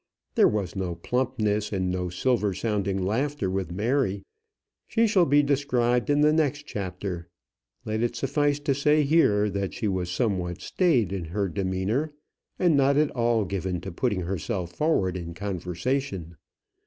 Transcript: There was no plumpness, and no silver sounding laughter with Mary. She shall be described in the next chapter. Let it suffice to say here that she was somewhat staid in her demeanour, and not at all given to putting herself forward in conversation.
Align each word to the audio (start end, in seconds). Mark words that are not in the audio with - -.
There 0.33 0.47
was 0.47 0.75
no 0.75 0.95
plumpness, 0.95 1.71
and 1.71 1.91
no 1.91 2.09
silver 2.09 2.55
sounding 2.55 2.97
laughter 3.05 3.51
with 3.51 3.69
Mary. 3.71 4.23
She 4.87 5.05
shall 5.05 5.27
be 5.27 5.43
described 5.43 6.09
in 6.09 6.21
the 6.21 6.33
next 6.33 6.63
chapter. 6.65 7.27
Let 7.85 8.01
it 8.01 8.15
suffice 8.15 8.59
to 8.61 8.73
say 8.73 9.03
here 9.03 9.47
that 9.51 9.75
she 9.75 9.87
was 9.87 10.09
somewhat 10.09 10.59
staid 10.59 11.13
in 11.13 11.25
her 11.25 11.47
demeanour, 11.47 12.13
and 12.57 12.75
not 12.75 12.97
at 12.97 13.11
all 13.11 13.45
given 13.45 13.79
to 13.81 13.91
putting 13.91 14.21
herself 14.21 14.73
forward 14.73 15.15
in 15.15 15.35
conversation. 15.35 16.35